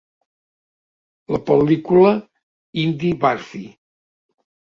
La 1.35 1.39
pel·lícula 1.49 2.13
hindi 2.85 3.13
Barfi! 3.27 3.65